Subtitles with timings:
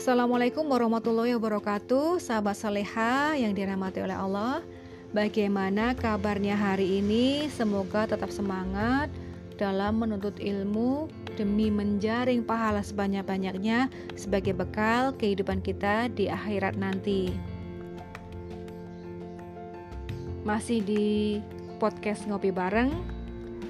[0.00, 4.64] Assalamualaikum warahmatullahi wabarakatuh Sahabat saleha yang dirahmati oleh Allah
[5.12, 7.52] Bagaimana kabarnya hari ini?
[7.52, 9.12] Semoga tetap semangat
[9.60, 11.04] dalam menuntut ilmu
[11.36, 17.36] demi menjaring pahala sebanyak-banyaknya sebagai bekal kehidupan kita di akhirat nanti.
[20.48, 21.44] Masih di
[21.76, 22.88] podcast ngopi bareng,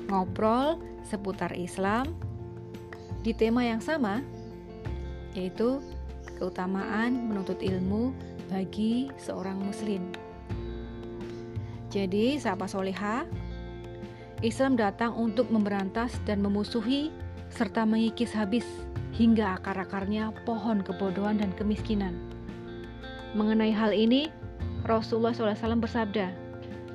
[0.07, 2.15] ngobrol seputar Islam
[3.27, 4.23] di tema yang sama,
[5.35, 5.83] yaitu
[6.41, 8.17] keutamaan menuntut ilmu
[8.49, 10.09] bagi seorang muslim.
[11.93, 13.29] Jadi, sahabat soleha,
[14.41, 17.13] Islam datang untuk memberantas dan memusuhi
[17.53, 18.65] serta mengikis habis
[19.13, 22.17] hingga akar-akarnya pohon kebodohan dan kemiskinan.
[23.37, 24.33] Mengenai hal ini,
[24.89, 26.33] Rasulullah SAW bersabda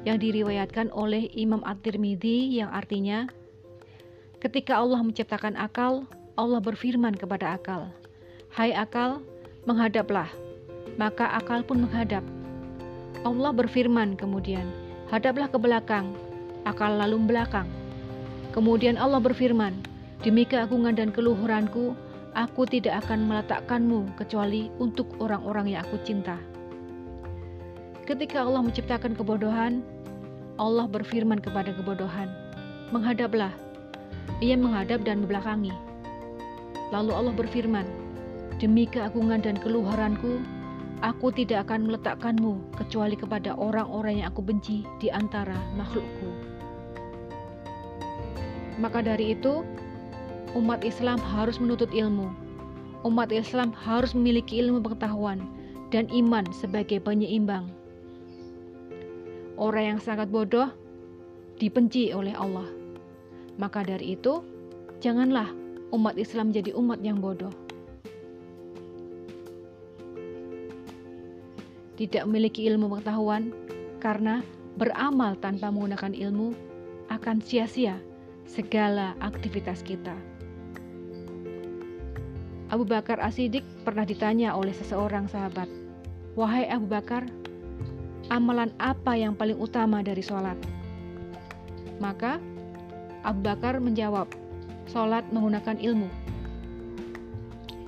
[0.10, 3.30] yang diriwayatkan oleh Imam At-Tirmidzi yang artinya
[4.46, 6.06] Ketika Allah menciptakan akal,
[6.38, 7.90] Allah berfirman kepada akal,
[8.54, 9.26] "Hai akal,
[9.66, 10.30] menghadaplah,
[11.02, 12.22] maka akal pun menghadap.
[13.26, 14.70] Allah berfirman kemudian,
[15.10, 16.14] hadaplah ke belakang,
[16.70, 17.66] akal lalu belakang.
[18.54, 19.74] Kemudian Allah berfirman,
[20.22, 21.98] demi keagungan dan keluhuranku,
[22.38, 26.38] aku tidak akan meletakkanmu kecuali untuk orang-orang yang aku cinta.
[28.06, 29.82] Ketika Allah menciptakan kebodohan,
[30.62, 32.30] Allah berfirman kepada kebodohan,
[32.94, 33.50] menghadaplah.
[34.46, 35.74] Ia menghadap dan membelakangi.
[36.94, 38.05] Lalu Allah berfirman,
[38.56, 40.40] Demi keagungan dan keluharanku,
[41.04, 46.56] aku tidak akan meletakkanmu kecuali kepada orang-orang yang aku benci di antara makhlukku.
[48.80, 49.60] Maka dari itu,
[50.56, 52.32] umat Islam harus menuntut ilmu.
[53.04, 55.44] Umat Islam harus memiliki ilmu pengetahuan
[55.92, 57.68] dan iman sebagai penyeimbang.
[59.60, 60.72] Orang yang sangat bodoh
[61.60, 62.68] dibenci oleh Allah.
[63.60, 64.44] Maka dari itu,
[65.00, 65.48] janganlah
[65.96, 67.65] umat Islam jadi umat yang bodoh.
[71.96, 73.56] Tidak memiliki ilmu pengetahuan
[74.04, 74.44] karena
[74.76, 76.52] beramal tanpa menggunakan ilmu
[77.08, 77.96] akan sia-sia
[78.46, 80.14] segala aktivitas kita.
[82.70, 85.70] Abu Bakar Asidik pernah ditanya oleh seseorang sahabat,
[86.34, 87.24] "Wahai Abu Bakar,
[88.34, 90.58] amalan apa yang paling utama dari sholat?"
[92.02, 92.42] Maka
[93.24, 94.28] Abu Bakar menjawab,
[94.90, 96.10] "Sholat menggunakan ilmu."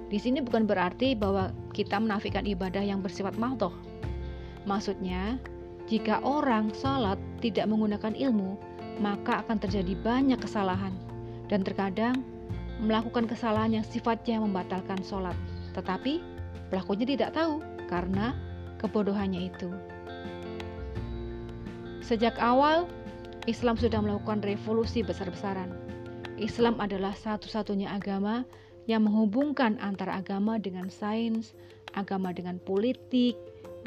[0.07, 3.73] Di sini bukan berarti bahwa kita menafikan ibadah yang bersifat mahdoh,
[4.67, 5.39] Maksudnya,
[5.87, 8.59] jika orang salat tidak menggunakan ilmu,
[8.99, 10.91] maka akan terjadi banyak kesalahan
[11.47, 12.21] dan terkadang
[12.83, 15.33] melakukan kesalahan yang sifatnya membatalkan sholat.
[15.73, 16.19] Tetapi
[16.67, 18.35] pelakunya tidak tahu karena
[18.83, 19.71] kebodohannya itu.
[22.03, 22.91] Sejak awal,
[23.47, 25.71] Islam sudah melakukan revolusi besar-besaran.
[26.37, 28.45] Islam adalah satu-satunya agama
[28.85, 31.57] yang menghubungkan antara agama dengan sains,
[31.97, 33.35] agama dengan politik,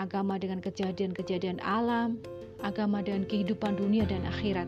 [0.01, 2.17] agama dengan kejadian-kejadian alam,
[2.65, 4.65] agama dengan kehidupan dunia dan akhirat,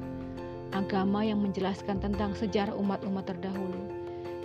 [0.76, 3.80] agama yang menjelaskan tentang sejarah umat-umat terdahulu.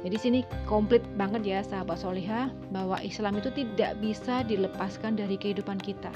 [0.08, 5.76] Jadi sini komplit banget ya sahabat solihah bahwa Islam itu tidak bisa dilepaskan dari kehidupan
[5.84, 6.14] kita.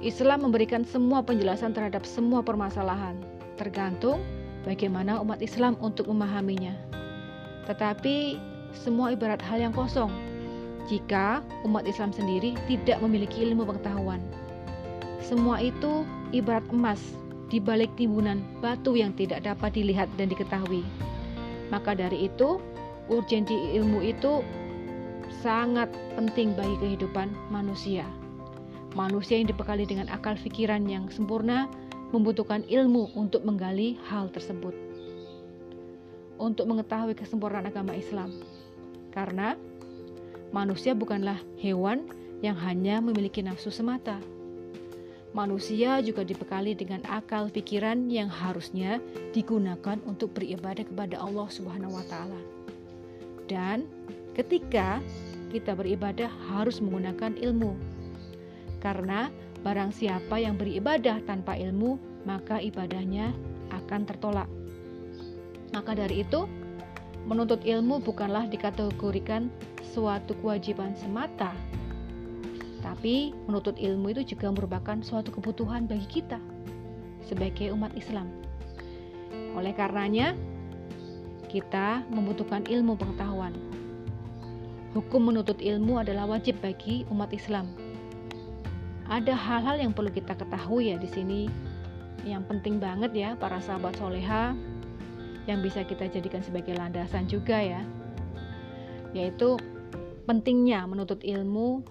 [0.00, 3.20] Islam memberikan semua penjelasan terhadap semua permasalahan,
[3.60, 4.24] tergantung
[4.64, 6.72] bagaimana umat Islam untuk memahaminya.
[7.68, 8.40] Tetapi
[8.72, 10.08] semua ibarat hal yang kosong,
[10.90, 14.18] jika umat Islam sendiri tidak memiliki ilmu pengetahuan.
[15.22, 16.02] Semua itu
[16.34, 16.98] ibarat emas
[17.46, 20.82] di balik timbunan batu yang tidak dapat dilihat dan diketahui.
[21.70, 22.58] Maka dari itu,
[23.06, 24.42] urgensi ilmu itu
[25.38, 25.86] sangat
[26.18, 28.02] penting bagi kehidupan manusia.
[28.98, 31.70] Manusia yang dibekali dengan akal pikiran yang sempurna
[32.10, 34.74] membutuhkan ilmu untuk menggali hal tersebut.
[36.42, 38.34] Untuk mengetahui kesempurnaan agama Islam.
[39.14, 39.54] Karena
[40.50, 42.06] manusia bukanlah hewan
[42.40, 44.18] yang hanya memiliki nafsu semata.
[45.30, 48.98] Manusia juga dibekali dengan akal pikiran yang harusnya
[49.30, 52.40] digunakan untuk beribadah kepada Allah Subhanahu wa taala.
[53.46, 53.86] Dan
[54.34, 54.98] ketika
[55.50, 57.74] kita beribadah harus menggunakan ilmu.
[58.82, 59.28] Karena
[59.60, 63.34] barang siapa yang beribadah tanpa ilmu, maka ibadahnya
[63.70, 64.48] akan tertolak.
[65.74, 66.46] Maka dari itu,
[67.28, 69.52] menuntut ilmu bukanlah dikategorikan
[69.82, 71.52] suatu kewajiban semata,
[72.80, 76.40] tapi menuntut ilmu itu juga merupakan suatu kebutuhan bagi kita
[77.24, 78.28] sebagai umat Islam.
[79.54, 80.32] Oleh karenanya,
[81.50, 83.52] kita membutuhkan ilmu pengetahuan.
[84.94, 87.70] Hukum menuntut ilmu adalah wajib bagi umat Islam.
[89.10, 91.42] Ada hal-hal yang perlu kita ketahui ya di sini,
[92.22, 94.54] yang penting banget ya para sahabat soleha,
[95.50, 97.82] yang bisa kita jadikan sebagai landasan juga ya,
[99.16, 99.58] yaitu
[100.28, 101.82] pentingnya menuntut ilmu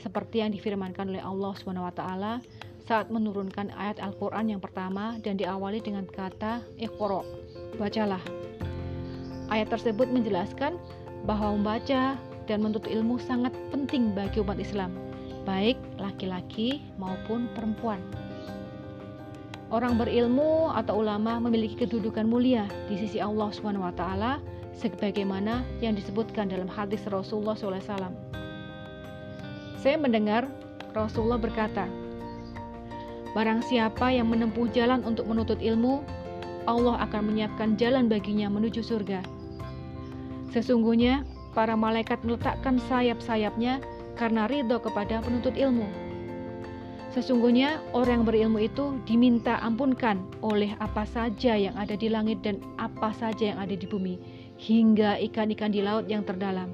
[0.00, 2.02] seperti yang difirmankan oleh Allah SWT
[2.90, 7.22] saat menurunkan ayat Al-Quran yang pertama dan diawali dengan kata Iqra,
[7.78, 8.18] bacalah.
[9.46, 10.74] Ayat tersebut menjelaskan
[11.28, 12.18] bahwa membaca
[12.50, 14.90] dan menuntut ilmu sangat penting bagi umat Islam,
[15.46, 18.02] baik laki-laki maupun perempuan.
[19.70, 24.02] Orang berilmu atau ulama memiliki kedudukan mulia di sisi Allah SWT
[24.76, 28.12] sebagaimana yang disebutkan dalam hadis Rasulullah SAW.
[29.80, 30.46] Saya mendengar
[30.92, 31.88] Rasulullah berkata,
[33.30, 36.02] Barang siapa yang menempuh jalan untuk menuntut ilmu,
[36.66, 39.22] Allah akan menyiapkan jalan baginya menuju surga.
[40.50, 41.22] Sesungguhnya,
[41.54, 43.78] para malaikat meletakkan sayap-sayapnya
[44.18, 45.86] karena ridho kepada penuntut ilmu.
[47.10, 52.62] Sesungguhnya, orang yang berilmu itu diminta ampunkan oleh apa saja yang ada di langit dan
[52.78, 54.14] apa saja yang ada di bumi,
[54.60, 56.68] hingga ikan-ikan di laut yang terdalam.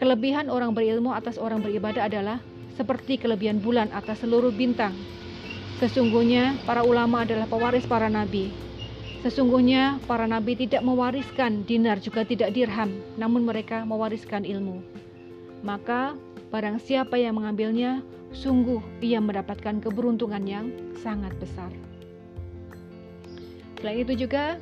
[0.00, 2.40] Kelebihan orang berilmu atas orang beribadah adalah
[2.80, 4.96] seperti kelebihan bulan atas seluruh bintang
[5.78, 8.50] Sesungguhnya para ulama adalah pewaris para nabi.
[9.22, 14.82] Sesungguhnya para nabi tidak mewariskan dinar juga tidak dirham, namun mereka mewariskan ilmu.
[15.62, 16.18] Maka
[16.50, 18.02] barang siapa yang mengambilnya,
[18.34, 20.66] sungguh ia mendapatkan keberuntungan yang
[20.98, 21.70] sangat besar.
[23.78, 24.58] Selain itu juga,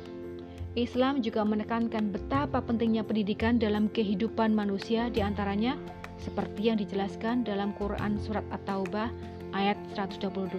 [0.77, 5.73] Islam juga menekankan betapa pentingnya pendidikan dalam kehidupan manusia di antaranya
[6.21, 9.09] seperti yang dijelaskan dalam Quran Surat At-Taubah
[9.57, 10.53] ayat 122.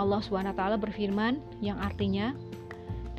[0.00, 2.32] Allah SWT berfirman yang artinya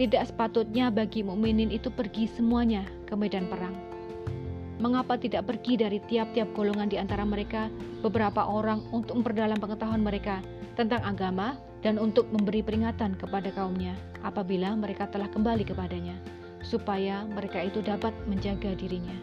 [0.01, 3.77] tidak sepatutnya bagi mukminin itu pergi semuanya ke medan perang.
[4.81, 7.69] Mengapa tidak pergi dari tiap-tiap golongan di antara mereka
[8.01, 10.41] beberapa orang untuk memperdalam pengetahuan mereka
[10.73, 11.53] tentang agama
[11.87, 13.95] dan untuk memberi peringatan kepada kaumnya
[14.27, 16.19] apabila mereka telah kembali kepadanya,
[16.59, 19.15] supaya mereka itu dapat menjaga dirinya.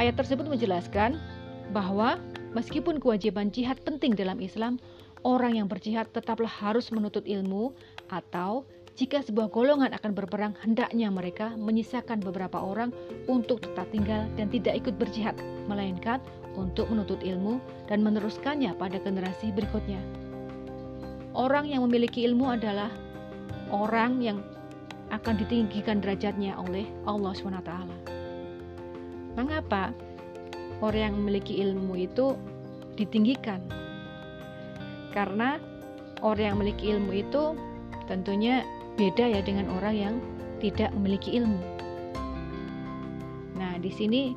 [0.00, 1.20] Ayat tersebut menjelaskan
[1.76, 2.16] bahwa
[2.56, 4.80] meskipun kewajiban jihad penting dalam Islam,
[5.28, 7.76] orang yang berjihad tetaplah harus menuntut ilmu
[8.08, 8.64] atau
[8.96, 12.96] jika sebuah golongan akan berperang, hendaknya mereka menyisakan beberapa orang
[13.28, 15.36] untuk tetap tinggal dan tidak ikut berjihad,
[15.68, 16.16] melainkan
[16.56, 17.60] untuk menuntut ilmu
[17.92, 20.25] dan meneruskannya pada generasi berikutnya.
[21.36, 22.88] Orang yang memiliki ilmu adalah
[23.68, 24.40] orang yang
[25.12, 27.72] akan ditinggikan derajatnya oleh Allah SWT.
[29.36, 29.92] Mengapa
[30.80, 32.40] orang yang memiliki ilmu itu
[32.96, 33.60] ditinggikan?
[35.16, 35.56] karena
[36.20, 37.56] orang yang memiliki ilmu itu
[38.04, 38.60] tentunya
[39.00, 40.14] beda ya dengan orang yang
[40.60, 41.56] tidak memiliki ilmu.
[43.56, 44.36] Nah, di sini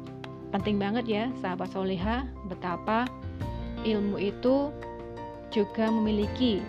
[0.56, 3.04] penting banget ya sahabat soleha betapa
[3.84, 4.72] ilmu itu
[5.51, 6.63] juga memiliki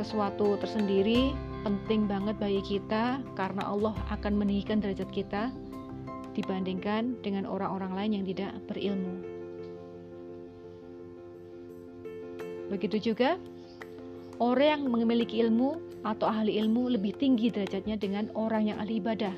[0.00, 5.52] sesuatu tersendiri penting banget bagi kita karena Allah akan meninggikan derajat kita
[6.32, 9.20] dibandingkan dengan orang-orang lain yang tidak berilmu.
[12.72, 13.36] Begitu juga
[14.40, 19.36] orang yang memiliki ilmu atau ahli ilmu lebih tinggi derajatnya dengan orang yang ahli ibadah.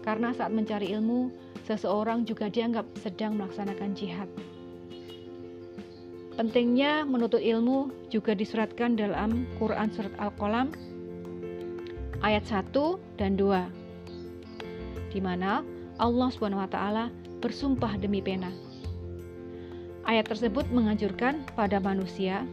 [0.00, 1.28] Karena saat mencari ilmu,
[1.68, 4.30] seseorang juga dianggap sedang melaksanakan jihad.
[6.40, 10.72] Pentingnya menuntut ilmu juga disuratkan dalam Quran Surat Al-Qalam
[12.24, 12.72] ayat 1
[13.20, 15.60] dan 2 di mana
[16.00, 16.80] Allah SWT
[17.44, 18.48] bersumpah demi pena.
[20.08, 22.48] Ayat tersebut menganjurkan pada manusia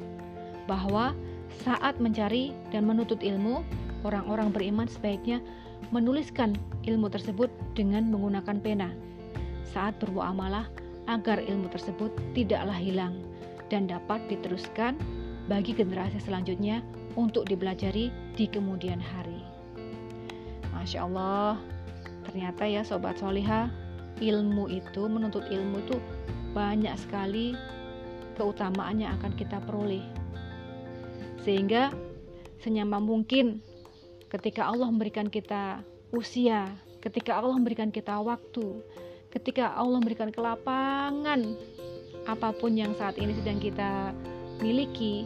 [0.67, 1.15] bahwa
[1.63, 3.63] saat mencari dan menuntut ilmu,
[4.03, 5.39] orang-orang beriman sebaiknya
[5.95, 8.91] menuliskan ilmu tersebut dengan menggunakan pena
[9.63, 10.67] saat bermuamalah
[11.07, 13.15] agar ilmu tersebut tidaklah hilang
[13.67, 14.95] dan dapat diteruskan
[15.47, 16.83] bagi generasi selanjutnya
[17.15, 19.41] untuk dipelajari di kemudian hari.
[20.75, 21.57] Masya Allah,
[22.27, 23.71] ternyata ya sobat soliha,
[24.19, 25.97] ilmu itu menuntut ilmu itu
[26.51, 27.57] banyak sekali
[28.37, 30.05] keutamaan yang akan kita peroleh
[31.47, 31.95] sehingga
[32.59, 33.63] senyaman mungkin
[34.27, 35.79] ketika Allah memberikan kita
[36.11, 36.67] usia,
[36.99, 38.83] ketika Allah memberikan kita waktu,
[39.31, 41.55] ketika Allah memberikan kelapangan
[42.27, 44.11] apa pun yang saat ini sedang kita
[44.59, 45.25] miliki,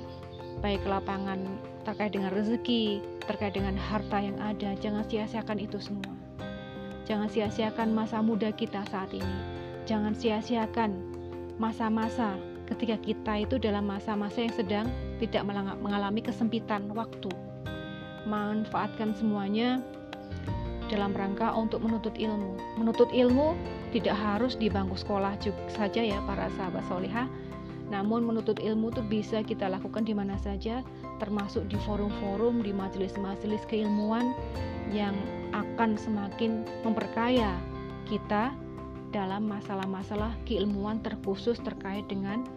[0.62, 1.42] baik kelapangan
[1.82, 6.14] terkait dengan rezeki, terkait dengan harta yang ada, jangan sia-siakan itu semua.
[7.10, 9.38] Jangan sia-siakan masa muda kita saat ini.
[9.90, 10.94] Jangan sia-siakan
[11.58, 12.38] masa-masa
[12.70, 15.42] ketika kita itu dalam masa-masa yang sedang tidak
[15.82, 17.34] mengalami kesempitan waktu.
[18.30, 19.82] Manfaatkan semuanya
[20.94, 22.54] dalam rangka untuk menuntut ilmu.
[22.78, 23.58] Menuntut ilmu
[23.92, 27.28] tidak harus di bangku sekolah juga saja ya para sahabat solehah.
[27.92, 30.80] Namun menuntut ilmu itu bisa kita lakukan di mana saja,
[31.20, 34.32] termasuk di forum-forum, di majelis-majelis keilmuan
[34.96, 35.12] yang
[35.52, 37.60] akan semakin memperkaya
[38.08, 38.56] kita
[39.12, 42.48] dalam masalah-masalah keilmuan terkhusus terkait dengan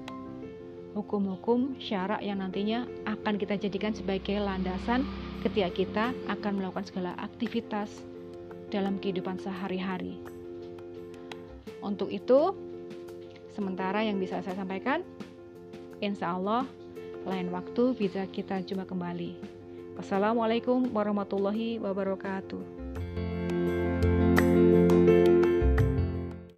[0.94, 5.02] hukum-hukum syarak yang nantinya akan kita jadikan sebagai landasan
[5.42, 7.90] ketika kita akan melakukan segala aktivitas
[8.70, 10.22] dalam kehidupan sehari-hari.
[11.84, 12.56] Untuk itu,
[13.52, 15.04] sementara yang bisa saya sampaikan,
[16.02, 16.66] insya Allah
[17.24, 19.36] lain waktu bisa kita jumpa kembali.
[19.94, 22.73] Wassalamualaikum warahmatullahi wabarakatuh.